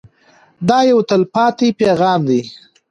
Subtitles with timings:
[0.67, 2.41] دا یو تلپاتې پیغام دی.